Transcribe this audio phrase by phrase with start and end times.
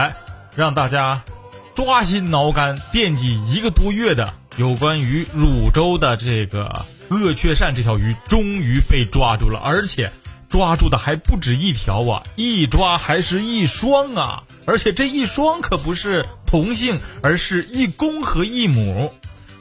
[0.00, 0.16] 哎，
[0.56, 1.22] 让大家
[1.74, 10.10] 抓心挠肝、惦记一个多月的有关于汝州的这个鳄雀鳝这条鱼，终于被抓住了，而且
[10.48, 14.44] 抓住的还不止一条啊，一抓还是一双啊！
[14.64, 19.12] 而且这一双可不是同性，而是一公和一母。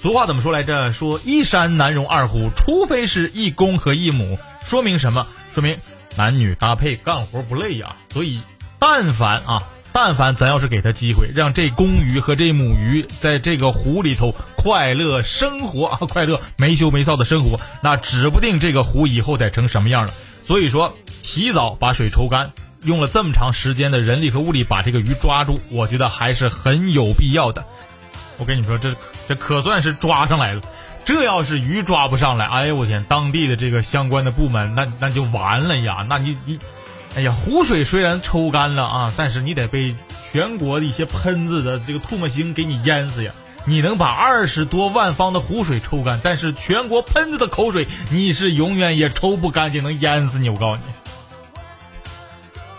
[0.01, 0.93] 俗话怎么说来着？
[0.93, 4.39] 说一山难容二虎，除非是一公和一母。
[4.63, 5.27] 说明什么？
[5.53, 5.77] 说明
[6.15, 7.97] 男女搭配干活不累呀。
[8.13, 8.39] 所以，
[8.79, 9.63] 但凡啊，
[10.01, 20.13] 但凡咱要是给他机会，让这公鱼和这母鱼在这个湖里头快乐生活 啊，快乐没羞没臊的生活，那指不定这个湖以后得成什么样了。
[20.47, 22.49] 所以说，提早把水抽干。
[22.83, 27.65] 用了这么长时间的人力和物力把这个鱼抓住，我觉得还是很有必要的。
[28.37, 28.95] 我跟你说，这
[29.27, 30.61] 这可算是抓上来了。
[31.03, 36.05] 这要是鱼抓不上来，哎呀我天，当地的这个相关的部门那那就完了呀！
[36.07, 36.57] 那你你，
[37.15, 39.95] 哎呀，湖水虽然抽干了啊，但是你得被
[40.31, 43.33] 全国的一些喷子的这个唾沫星给你淹死呀！
[43.65, 50.49] 你能把二十多万方的湖水抽干，但是全国喷子的口水你是永远也抽不干净，能淹死你！
[50.49, 50.83] 我告诉你。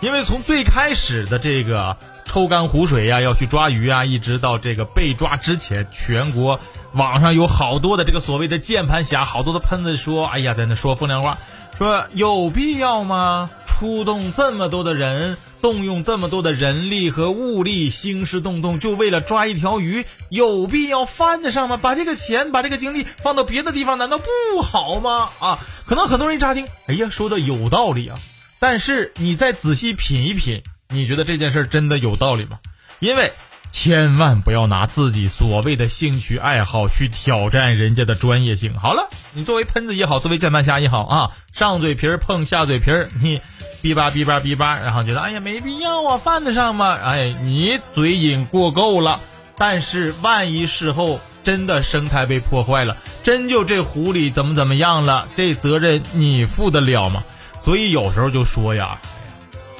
[0.07, 6.59] 因为从最开始的这个抽干湖水呀，要去抓鱼啊，一直到这个被抓之前，全国
[6.93, 11.37] 网上有好多的这个所谓的键盘侠，好多的喷子说：“哎呀，在那说风凉话，
[11.77, 13.51] 说有必要吗？
[13.81, 21.77] 出动这么多的人，动用这么多的人力和物力，兴师动众，就为了抓一条鱼，有必要犯得上吗？
[21.77, 25.29] 把这个钱，把这个精力放到别的地方，难道不好吗？
[25.39, 28.19] 啊，可能很多人一乍听，哎呀，说的有道理啊。”
[28.61, 32.59] 但是你再仔细品一品，你觉得这件事真的有道理吗？
[32.99, 33.31] 因为
[33.71, 38.77] 千万不要拿自己所谓的兴趣爱好去挑战人家的专业性。
[38.77, 43.41] 好了，你作为喷子也好，作为键盘侠也好啊，上嘴皮儿碰下嘴皮儿，你
[43.81, 46.93] 哔吧哔吧哔吧，然后觉得哎呀没必要啊，犯得上吗？
[47.01, 49.19] 哎，你嘴瘾过够了。
[49.57, 57.23] 但是万一事后真的生态被破坏了，真就这湖里怎么怎么样了，这责任你负得了吗？
[57.61, 58.99] 所以有时候就说呀，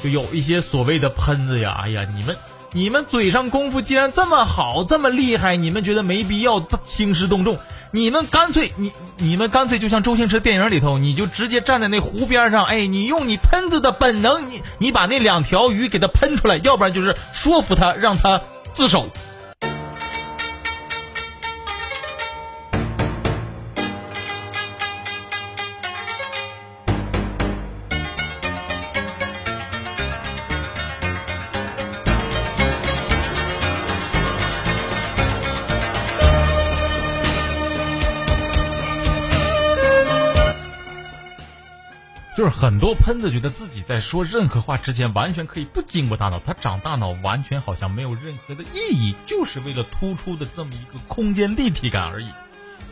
[0.04, 2.38] 就有一些所谓的喷子呀，哎呀，你们
[2.74, 7.60] 你们嘴上功夫既然这么好，这么厉害，你们觉得没必要兴师动众，
[7.92, 19.10] 你们干脆你你们干脆就像周星驰电影里头，你就直接站在那湖边上，哎，你用你喷子的本能，你你把那两条鱼给它喷出来，要不然就是说服他让他自首。
[42.38, 52.30] 就是很多喷子觉得自己在说任何话之前，完全可以不经过大脑，他长大脑完全好像没有任何的意义，就是为了突出的这么一个空间立体感而已。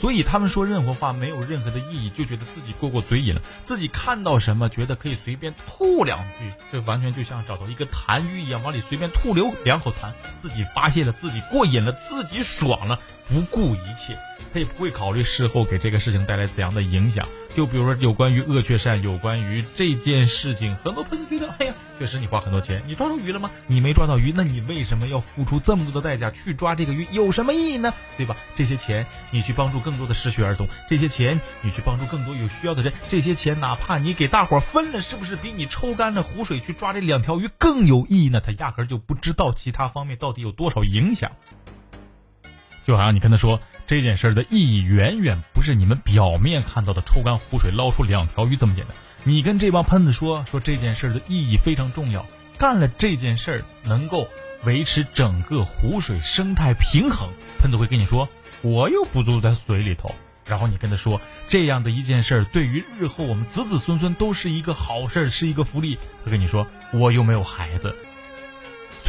[0.02, 14.18] 所以他们说任何话没有任何的意义，就觉得自己过过嘴瘾了，自己看到什么觉得可以随便吐两句，这完全就像找到一个痰盂一样，往里随便吐流两口痰，自己发泄了，自己过瘾了，自己爽了，不顾一切。
[14.54, 17.28] 他也不会考虑事后给这个事情带来怎样的影响。
[17.56, 23.50] 就比如说，有关于鳄雀鳝，有关于这件事情，很多朋友觉得，哎呀，确实你花很多钱，你抓住鱼了吗？
[23.68, 27.08] 你没抓到鱼，那你为什么要付出这么多的代价去抓这个鱼？
[27.12, 27.94] 有什么意义呢？
[28.18, 28.38] 对吧？
[28.56, 38.40] 这些钱你去帮助更多的失学儿童，这些钱你去帮助更多有需要的人，这些钱哪怕你给大伙分了，是不是比你抽干了湖水去抓这两条鱼更有意义呢？
[38.40, 41.31] 他压根就不知道其他方面到底有多少影响。
[42.90, 48.96] 就好像你跟他说这件事的意义远远不是你们表面看到的抽干湖水捞出两条鱼这么简单。
[49.24, 52.26] 你跟这帮喷子说说这件事的意义非常重要，
[52.58, 54.28] 干了这件事能够
[54.64, 57.30] 维持整个湖水生态平衡。
[57.60, 58.28] 喷子会跟你说
[58.64, 60.16] 我又不住在水里头，
[60.48, 66.00] 然后你跟他说这样的一件事对于日后我们子子孙孙都是一个好事，是一个福利。
[66.26, 67.96] 他跟你说我又没有孩子。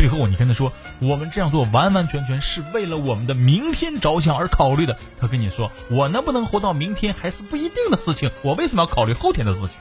[0.00, 4.96] 最后，你跟他说，我们这样做完完全全是为了我们的明天着想而考虑的。
[5.20, 9.72] 他跟你说，我能不能活到明天还是不一定的事情，我为什么要考虑后天的事情？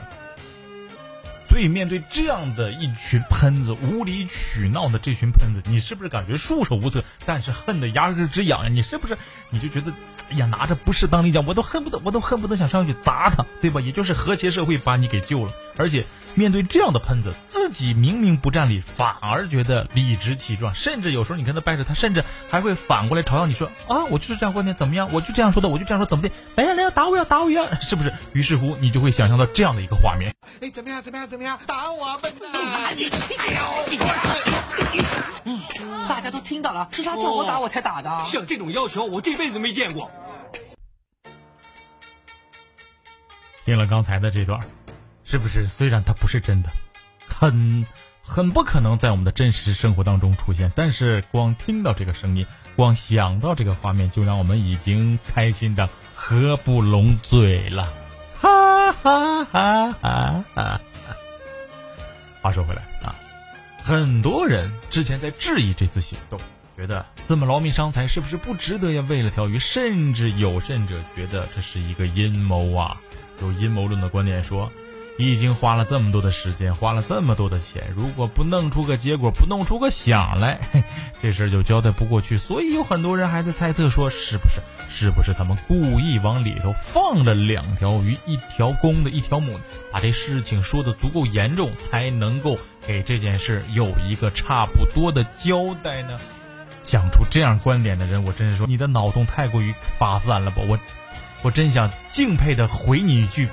[1.48, 7.02] 所以，面对这样的一群喷子，无理取闹的这群喷子，你是不是感觉束手无策？
[7.24, 8.68] 但是恨得牙根直痒呀！
[8.68, 9.16] 你是不是
[9.48, 9.90] 你就觉得，
[10.30, 13.80] 哎呀，拿着不是当利剑，我都恨不得，我都恨不得想上去砸他，对吧？
[13.80, 16.04] 也就是和谐社会把你给救了，而且。
[16.36, 25.08] 面对这样的喷子，自己明明不占理，反而觉得理直气壮，甚至有时候你跟他掰扯，他甚至还会反过来嘲笑你说啊，我就是这样观点，怎么样？
[25.12, 26.30] 我就这样说的，我就这样说，怎么的？
[26.54, 28.14] 来呀来呀，打我呀打我呀， 是不是？
[28.32, 30.32] 于是乎，你就会想象到这样的一个画面。
[30.60, 31.02] 哎，怎么样？
[31.02, 31.26] 怎么样？
[31.28, 31.58] 怎么样？
[31.66, 32.52] 打我，笨蛋！
[36.08, 38.24] 大家都听到了，是他叫我打我才打的。
[38.26, 40.08] 像这种要求，我这辈子没见过。
[43.64, 44.60] 听了刚才的这段，
[45.30, 46.70] 是不是虽然它不是真的，
[47.28, 47.86] 很
[48.20, 52.44] 很不可能在我们的真实生活当中出现，但是光听到这个声音，
[52.74, 57.84] 光想到这个画面，就让我们已经开心的合不拢嘴了，
[58.40, 60.80] 哈哈哈哈哈！
[62.42, 63.14] 话说回来啊，
[63.84, 66.40] 很多人之前在质疑这次行动，
[66.76, 69.06] 觉得这么劳民伤财是不是不值得呀？
[69.08, 72.96] 为了条鱼，甚至有甚者觉得这是一个阴谋啊！
[73.40, 74.70] 有阴谋论的观点说，
[75.20, 80.58] 你已经花了这么多的时间，花了这么多的钱，如果不弄出个结果，不弄出个响来，
[81.20, 82.38] 这事儿就交代不过去。
[82.38, 89.60] 所以有很多人还在猜测说，是不是是不是他们故意往里头放了两条鱼，一条公的，一条母的，
[89.92, 92.56] 把这事情说的足够严重，才能够
[92.86, 96.18] 给这件事有一个差不多的交代呢？
[96.82, 100.62] 想出这样观点的人，我真是说你的脑洞太过于发散了吧？
[100.66, 100.78] 我。
[101.42, 103.48] 我真想敬佩的回你一句：“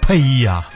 [0.00, 0.66] 呸呀！”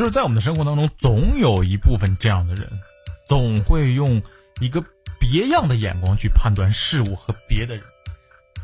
[0.00, 2.66] 就是在我们的生活当中，总有一部分这样的人，
[3.28, 4.22] 总会用
[4.58, 4.82] 一个
[5.18, 7.84] 别样的眼光去判断事物和别的人。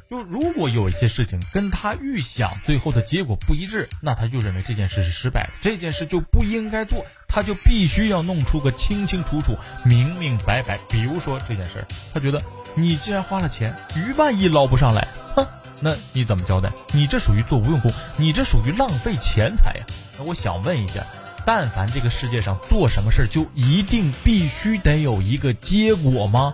[0.08, 10.80] 就如果有一些事情跟他预想最后的结果不一致，那他就认为这件事是失败的，这件事就不应该做，他就必须要弄出个清清楚楚、明明白白。
[10.88, 11.84] 比如说这件事，
[12.14, 12.40] 他觉得
[12.74, 15.46] 你既然花了钱，鱼万一捞不上来，哼，
[15.80, 16.72] 那你怎么交代？
[16.94, 19.84] 你这属于做无用功，你这属于浪费钱财呀。
[20.18, 21.04] 那我想问一下，
[21.46, 26.52] 但凡这个世界上做什么事儿就一定必须得有一个结果吗？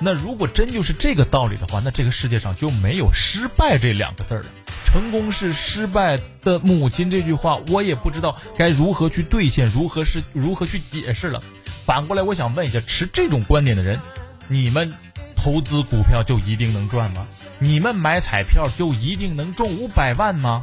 [0.00, 4.46] 那如果真就是这个道理的话，那这个世界上就没有失败这两个字儿了。
[4.84, 11.42] 成功是失败的母亲这句话，我也不知道该如何去兑现，如何是如何去解释了。
[11.84, 13.98] 反过来，我想问一下，持这种观点的人，
[14.46, 14.94] 你们
[15.36, 17.26] 投资股票就一定能赚吗？
[17.58, 20.62] 你们买彩票就一定能中五百万吗？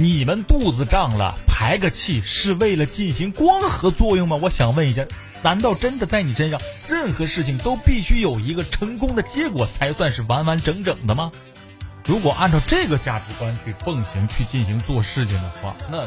[0.00, 4.38] 你们肚子胀了排个气是为了进行光合作用吗？
[4.40, 5.04] 我想问一下。
[5.42, 6.58] 难道真的在你身上，
[6.88, 11.30] 任何事情都必须有一个成功的结果才算是完完整整的吗？
[12.06, 16.06] 如果按照这个价值观去奉行、去进行做事情的话，那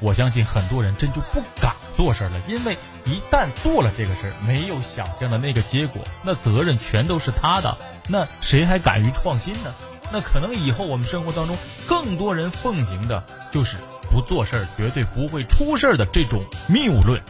[0.00, 2.40] 我相信很多人真就不敢做事了。
[2.48, 7.76] 因为一旦做了这个事儿，没有想象的那个结果，那责任全都是他的。
[8.08, 9.74] 那谁还敢于创新呢？
[10.12, 11.56] 那可能以后我们生活当中
[11.86, 13.22] 更多人奉行的
[13.52, 13.76] 就是
[14.10, 17.22] 不做事儿绝对不会出事儿的这种谬论。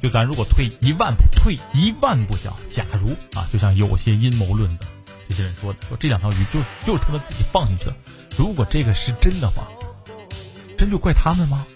[0.00, 4.86] 就咱如果退一万步，退一万步讲，假如啊，就像有些阴谋论的
[5.28, 7.94] 这些人说的，说这两条鱼就就是他们自己放进去的。
[8.36, 9.66] 如果这个是真的话，
[10.76, 11.66] 真就怪他们吗？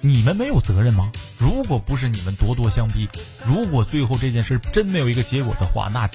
[0.00, 1.10] 你们没有责任吗？
[1.38, 3.08] 如果不是你们咄咄相逼，
[3.44, 6.08] 如果最后这件事真没有一个结果的话，那，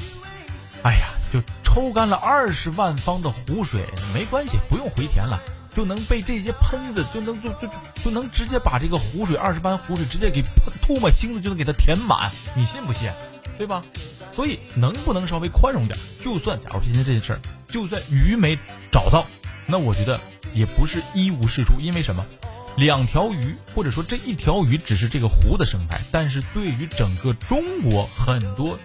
[0.84, 1.42] 哎呀，就
[1.78, 5.40] 抽干了二十万方的湖水，没关系，不用回填了。
[5.76, 7.70] 就能被这些喷子就能就就
[8.04, 10.42] 就能直接把这个湖水二十番湖水直接给
[10.82, 13.12] 吐沫星子就能给它填满，你信不信？
[13.60, 13.84] 对吧？
[14.34, 15.96] 所以能不能稍微宽容点？
[16.20, 17.40] 就算假如今天这件事儿，
[17.70, 18.58] 就算鱼没
[18.92, 19.28] 找到，
[19.68, 20.20] 那我觉得
[20.56, 21.80] 也不是一无是处。
[21.80, 22.26] 因为什么？
[22.76, 28.80] 两条鱼或者说这一条鱼只是这个湖的生态，但是对于整个中国很多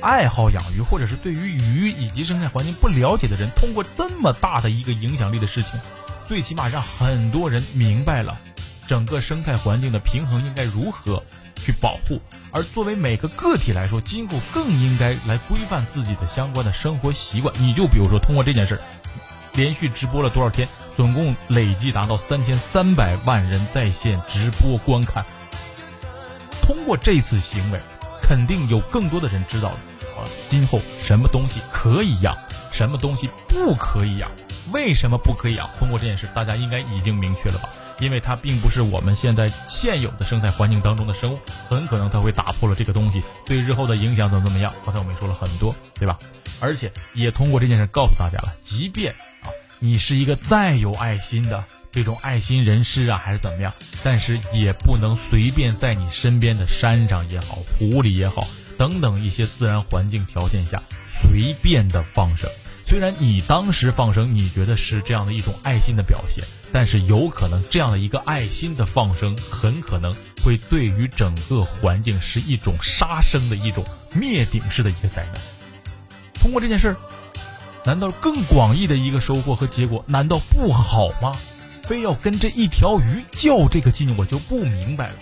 [0.00, 5.80] 爱好养鱼或者是对于鱼以及生态环境不了解的人，通过这么大的一个影响力的事情。
[6.28, 8.38] 最起码让很多人明白了，
[8.86, 11.22] 整个生态环境的平衡应该如何
[11.56, 12.20] 去保护。
[12.50, 17.54] 而作为每个个体来说，今后更应该来规范自己的相关的生活习惯。
[17.58, 18.80] 你就比如说，通过这件事，
[19.54, 25.24] 连续直播了多少天，总共累计达到三千三百万人在线直播观看。
[26.60, 27.78] 通过这次行为，
[28.26, 29.68] 肯定有更多的人知道，
[30.18, 32.36] 啊，今后什么东西可以养，
[32.72, 34.28] 什么东西不可以养。
[34.72, 35.70] 为什么不可以养？
[35.78, 37.68] 通过这件事，大家应该已经明确了吧？
[38.00, 44.74] 因为它并不是我们现在现有的生态环境当中的生物，很可能它会打破了这个东西，对日后的影响怎么怎么样？
[44.84, 46.18] 刚才我们说了很多，对吧？
[46.58, 51.62] 而且也通过这件事告诉大家了，即便啊，你是一个再有爱心的
[51.96, 53.72] 这种爱心人士啊，还是怎么样，
[54.04, 62.50] 但是也不能随便在你身边的山上也好、湖里也好等等一些自然环境条件下随便的放生。
[62.84, 75.36] 虽然你当时放生，你觉得是这样的一种爱心的表现，但是有可能这样的一个爱心的放生，很可能会对于整个环境是一种杀生的一种灭顶式的一个灾难。
[76.34, 76.96] 通过这件事儿，
[77.86, 81.34] 难道更广义的一个收获和结果难道不好吗？
[81.88, 85.14] 非要跟这一条鱼较这个劲，我就不明白了，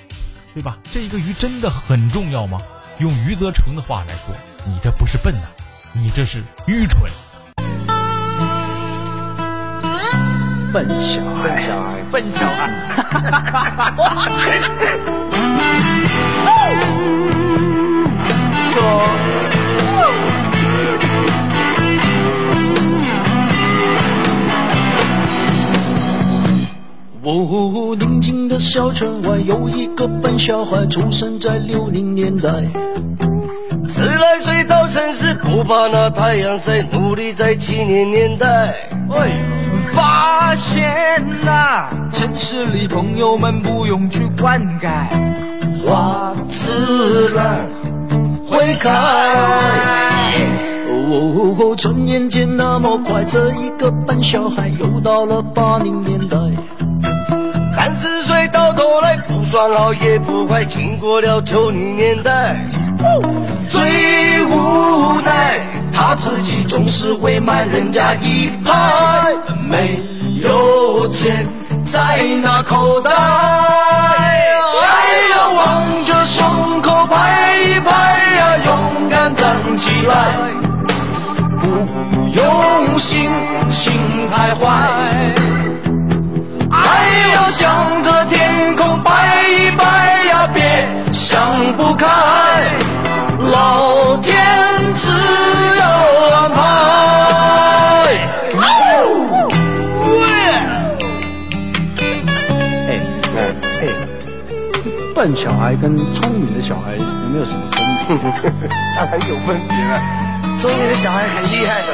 [0.54, 0.78] 对吧？
[0.92, 2.58] 这一个鱼真的很重要吗？
[2.98, 5.42] 用余则成的话来说，你这不是笨呐，
[5.92, 7.02] 你这是愚蠢。
[10.72, 12.70] 笨小孩，笨小孩，
[27.24, 32.50] 哦，宁静的小村外有一个笨小孩，出生在六零年代。
[33.86, 38.74] 十来岁到城市，不怕那太阳晒，努力在七零年代。
[39.94, 44.88] 发现呐、城市里朋友们不用去灌溉，
[45.82, 47.66] 花自然
[48.46, 48.90] 会开。
[50.90, 56.36] 哦，转眼间那么快，这一个笨小孩又到了八零年代。
[58.84, 62.54] 三十岁到头来，不算好也不坏，经过了九零年代。
[63.70, 65.60] 最无奈，
[65.92, 69.34] 他自己总是会慢人家一拍，
[69.68, 70.00] 没
[70.42, 71.46] 有钱
[71.84, 73.10] 在那口袋。
[73.10, 73.16] 哎
[75.30, 77.90] 呀，望着胸口拍一拍
[78.36, 80.34] 呀，勇敢站起来，
[81.58, 81.66] 不
[82.36, 83.30] 用心
[83.70, 83.92] 情
[84.30, 85.34] 太坏。
[86.70, 88.02] 哎呀，想
[91.72, 92.06] 不开，
[93.52, 94.34] 老天
[94.94, 95.82] 自有
[96.34, 96.56] 安排。
[102.86, 103.00] 哎，
[103.80, 103.82] 哎，
[105.14, 108.30] 笨小孩跟聪明的小孩有没有什么分别？
[108.96, 110.00] 当然有分别了，
[110.58, 111.90] 聪明的小孩很厉害的，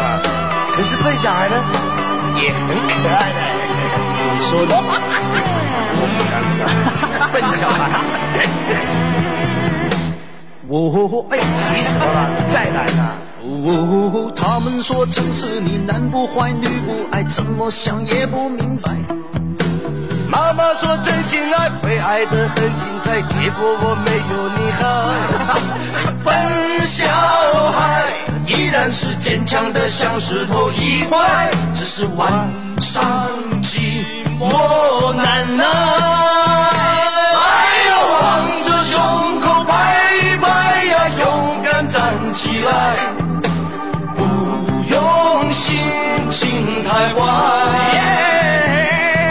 [0.74, 1.54] 可是笨小孩呢，
[2.42, 3.36] 也很可爱的。
[4.34, 4.72] 你说的，
[7.32, 7.80] 笨小孩。
[10.72, 12.30] 哦，哎，急什么了？
[12.46, 13.18] 再来啊！
[13.42, 18.92] 哦，他们说城市里男不坏女不爱，怎么想也不明白。
[20.30, 25.10] 妈妈说真心爱会爱得很精彩，结果我没有你好。
[26.22, 27.08] 笨小
[27.72, 28.06] 孩
[28.46, 32.30] 依然是坚强的像石头一块，只是晚
[32.78, 33.02] 上
[33.60, 34.04] 寂
[34.38, 36.29] 寞难耐。
[42.32, 42.96] 起来，
[44.14, 44.22] 不
[44.88, 45.80] 用心
[46.30, 47.18] 情太坏。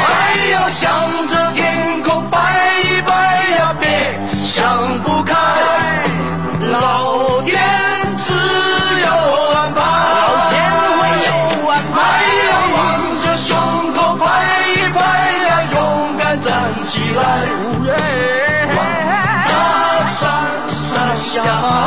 [0.01, 0.03] 哎
[0.51, 0.91] 呦，向
[1.29, 2.37] 着天空拜
[2.83, 3.11] 一拜
[3.57, 3.87] 呀，别
[4.27, 5.33] 想不开。
[6.69, 7.57] 老天
[8.17, 9.07] 自有
[9.55, 11.31] 安排，老天自有
[11.69, 11.97] 安排。
[12.01, 12.03] 哎
[12.49, 12.77] 呦，望
[13.23, 13.47] 着胸
[13.93, 14.23] 口拍
[14.73, 14.99] 一拍
[15.47, 15.77] 呀，勇
[16.17, 16.51] 敢站
[16.83, 17.19] 起来。
[17.95, 17.97] 哎，
[20.05, 20.19] 上
[20.67, 21.78] 上下下。